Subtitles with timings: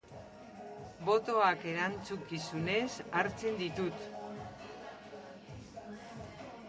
[1.09, 2.89] Botoak erantzukizunez
[3.21, 4.09] hartzen ditut.